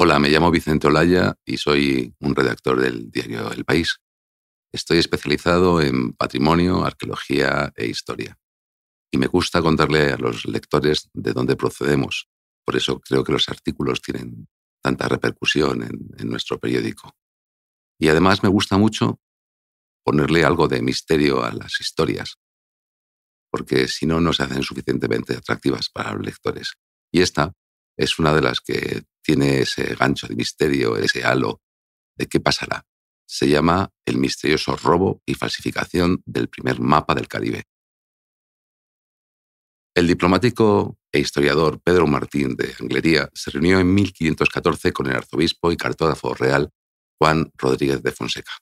[0.00, 3.98] Hola, me llamo Vicente Olaya y soy un redactor del diario El País.
[4.72, 8.38] Estoy especializado en patrimonio, arqueología e historia.
[9.10, 12.28] Y me gusta contarle a los lectores de dónde procedemos.
[12.64, 14.46] Por eso creo que los artículos tienen
[14.80, 17.16] tanta repercusión en, nuestro periódico.
[17.98, 19.18] Y además me gusta mucho
[20.04, 22.36] ponerle algo de misterio a las historias,
[23.50, 26.74] porque si no, no se hacen suficientemente atractivas para los lectores.
[27.12, 27.52] Y esta
[27.98, 31.60] es una de las que tiene ese gancho de misterio, ese halo
[32.16, 32.86] de qué pasará.
[33.26, 37.64] Se llama El misterioso robo y falsificación del primer mapa del Caribe.
[39.94, 45.72] El diplomático e historiador Pedro Martín de Anglería se reunió en 1514 con el arzobispo
[45.72, 46.70] y cartógrafo real
[47.20, 48.52] Juan Rodríguez de Fonseca.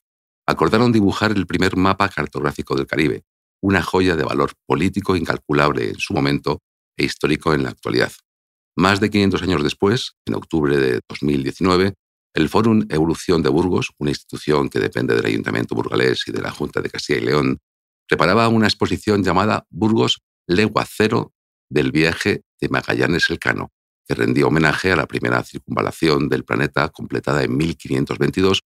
[0.47, 3.23] Acordaron dibujar el primer mapa cartográfico del Caribe,
[3.61, 6.63] una joya de valor político incalculable en su momento
[6.97, 8.11] e histórico en la actualidad.
[8.77, 11.95] Más de 500 años después, en octubre de 2019,
[12.35, 16.51] el Fórum Evolución de Burgos, una institución que depende del Ayuntamiento burgalés y de la
[16.51, 17.57] Junta de Castilla y León,
[18.07, 21.33] preparaba una exposición llamada Burgos Legua Cero
[21.67, 23.71] del viaje de Magallanes Elcano,
[24.07, 28.61] que rendía homenaje a la primera circunvalación del planeta completada en 1522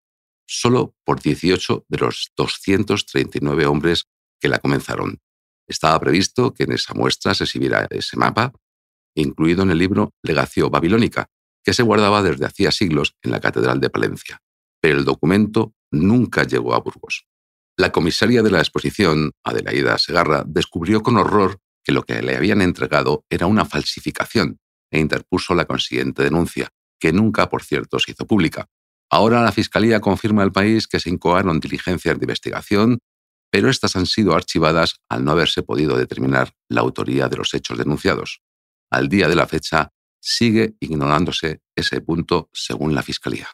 [0.48, 4.06] solo por 18 de los 239 hombres
[4.40, 5.20] que la comenzaron.
[5.68, 8.52] Estaba previsto que en esa muestra se exhibiera ese mapa
[9.22, 11.30] incluido en el libro Legacio Babilónica,
[11.64, 14.42] que se guardaba desde hacía siglos en la Catedral de Palencia.
[14.82, 17.26] Pero el documento nunca llegó a Burgos.
[17.78, 22.62] La comisaria de la exposición, Adelaida Segarra, descubrió con horror que lo que le habían
[22.62, 24.60] entregado era una falsificación
[24.92, 28.68] e interpuso la consiguiente denuncia, que nunca, por cierto, se hizo pública.
[29.10, 33.00] Ahora la Fiscalía confirma al país que se incoaron diligencias de investigación,
[33.52, 37.78] pero estas han sido archivadas al no haberse podido determinar la autoría de los hechos
[37.78, 38.42] denunciados
[38.90, 43.48] al día de la fecha, sigue ignorándose ese punto según la Fiscalía.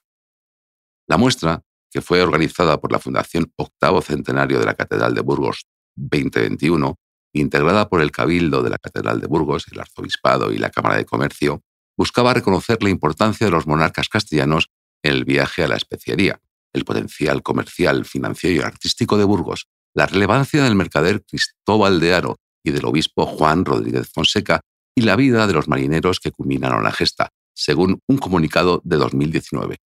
[1.08, 1.62] La muestra,
[1.92, 6.96] que fue organizada por la Fundación Octavo Centenario de la Catedral de Burgos 2021,
[7.34, 11.06] integrada por el Cabildo de la Catedral de Burgos, el Arzobispado y la Cámara de
[11.06, 11.62] Comercio,
[11.98, 14.70] buscaba reconocer la importancia de los monarcas castellanos
[15.04, 16.42] en el viaje a la especiería,
[16.74, 22.38] el potencial comercial, financiero y artístico de Burgos, la relevancia del mercader Cristóbal de Aro
[22.64, 24.62] y del obispo Juan Rodríguez Fonseca
[24.96, 29.78] y la vida de los marineros que culminaron la gesta, según un comunicado de 2019.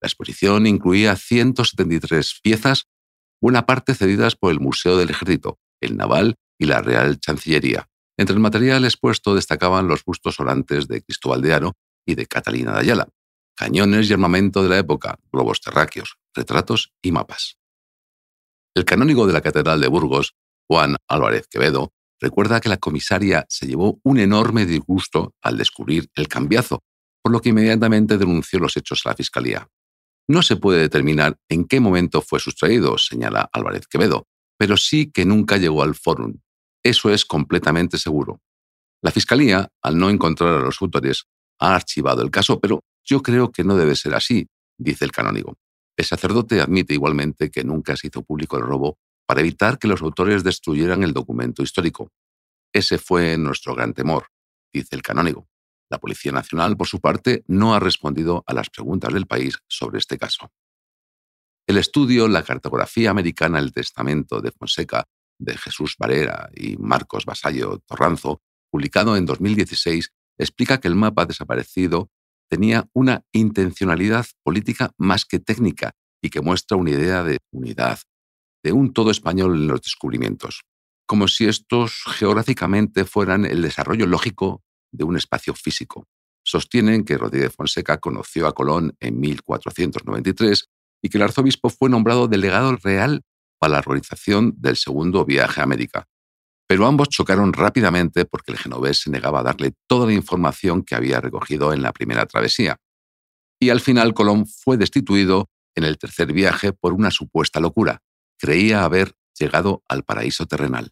[0.00, 2.86] La exposición incluía 173 piezas,
[3.40, 7.88] buena parte cedidas por el Museo del Ejército, el Naval y la Real Chancillería.
[8.16, 12.72] Entre el material expuesto destacaban los bustos orantes de Cristóbal de Aro y de Catalina
[12.72, 13.08] de Ayala,
[13.56, 17.58] cañones y armamento de la época, globos terráqueos, retratos y mapas.
[18.74, 20.34] El canónigo de la Catedral de Burgos,
[20.68, 21.91] Juan Álvarez Quevedo,
[22.22, 26.84] recuerda que la comisaria se llevó un enorme disgusto al descubrir el cambiazo,
[27.20, 29.68] por lo que inmediatamente denunció los hechos a la Fiscalía.
[30.28, 35.24] No se puede determinar en qué momento fue sustraído, señala Álvarez Quevedo, pero sí que
[35.24, 36.38] nunca llegó al fórum.
[36.84, 38.40] Eso es completamente seguro.
[39.02, 41.24] La Fiscalía, al no encontrar a los autores,
[41.58, 44.46] ha archivado el caso, pero yo creo que no debe ser así,
[44.78, 45.56] dice el canónigo.
[45.96, 50.02] El sacerdote admite igualmente que nunca se hizo público el robo para evitar que los
[50.02, 52.10] autores destruyeran el documento histórico.
[52.72, 54.28] Ese fue nuestro gran temor,
[54.72, 55.46] dice el canónigo.
[55.90, 59.98] La Policía Nacional, por su parte, no ha respondido a las preguntas del país sobre
[59.98, 60.50] este caso.
[61.66, 65.04] El estudio La cartografía americana del testamento de Fonseca
[65.38, 68.40] de Jesús Varera y Marcos Basallo Torranzo,
[68.70, 72.10] publicado en 2016, explica que el mapa desaparecido
[72.48, 77.98] tenía una intencionalidad política más que técnica y que muestra una idea de unidad,
[78.62, 80.62] de un todo español en los descubrimientos,
[81.06, 84.62] como si estos geográficamente fueran el desarrollo lógico
[84.92, 86.06] de un espacio físico.
[86.44, 90.68] Sostienen que Rodríguez Fonseca conoció a Colón en 1493
[91.02, 93.22] y que el arzobispo fue nombrado delegado real
[93.58, 96.08] para la organización del segundo viaje a América.
[96.66, 100.94] Pero ambos chocaron rápidamente porque el genovés se negaba a darle toda la información que
[100.94, 102.78] había recogido en la primera travesía.
[103.60, 108.00] Y al final Colón fue destituido en el tercer viaje por una supuesta locura,
[108.42, 110.90] creía haber llegado al paraíso terrenal.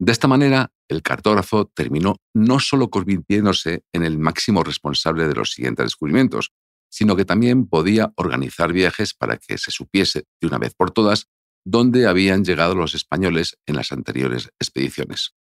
[0.00, 5.52] De esta manera, el cartógrafo terminó no solo convirtiéndose en el máximo responsable de los
[5.52, 6.52] siguientes descubrimientos,
[6.90, 11.26] sino que también podía organizar viajes para que se supiese de una vez por todas
[11.66, 15.34] dónde habían llegado los españoles en las anteriores expediciones.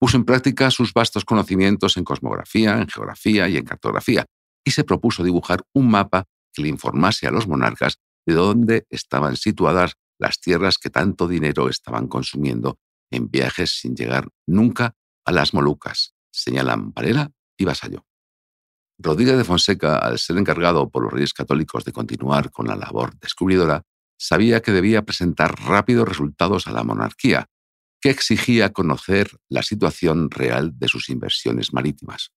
[0.00, 4.24] Puso en práctica sus vastos conocimientos en cosmografía, en geografía y en cartografía,
[4.64, 6.24] y se propuso dibujar un mapa
[6.54, 11.68] que le informase a los monarcas de dónde estaban situadas las tierras que tanto dinero
[11.68, 12.78] estaban consumiendo
[13.10, 14.94] en viajes sin llegar nunca
[15.24, 18.06] a las Molucas, señalan Varela y Vasallo.
[18.98, 23.18] Rodríguez de Fonseca, al ser encargado por los reyes católicos de continuar con la labor
[23.18, 23.82] descubridora,
[24.16, 27.48] sabía que debía presentar rápidos resultados a la monarquía,
[28.00, 32.30] que exigía conocer la situación real de sus inversiones marítimas.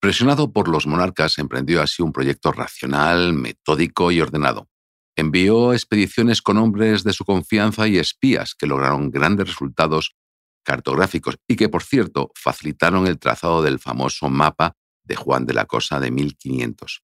[0.00, 4.68] Presionado por los monarcas, emprendió así un proyecto racional, metódico y ordenado.
[5.16, 10.14] Envió expediciones con hombres de su confianza y espías que lograron grandes resultados
[10.62, 15.64] cartográficos y que, por cierto, facilitaron el trazado del famoso mapa de Juan de la
[15.64, 17.02] Cosa de 1500.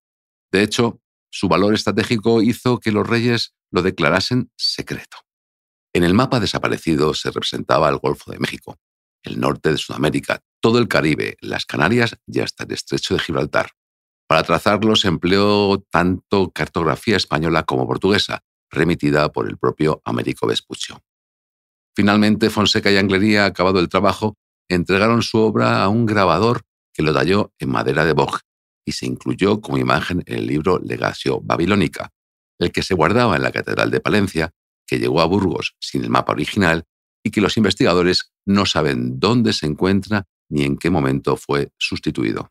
[0.51, 1.01] De hecho,
[1.31, 5.17] su valor estratégico hizo que los reyes lo declarasen secreto.
[5.93, 8.77] En el mapa desaparecido se representaba el Golfo de México,
[9.23, 13.71] el norte de Sudamérica, todo el Caribe, las Canarias y hasta el estrecho de Gibraltar.
[14.33, 18.39] Para trazarlos empleó tanto cartografía española como portuguesa,
[18.71, 21.03] remitida por el propio Américo Vespuccio.
[21.95, 24.33] Finalmente, Fonseca y Anglería, acabado el trabajo,
[24.67, 26.63] entregaron su obra a un grabador
[26.95, 28.39] que lo talló en madera de boj
[28.83, 32.09] y se incluyó como imagen en el libro Legacio Babilónica,
[32.57, 34.49] el que se guardaba en la Catedral de Palencia,
[34.87, 36.85] que llegó a Burgos sin el mapa original
[37.23, 42.49] y que los investigadores no saben dónde se encuentra ni en qué momento fue sustituido.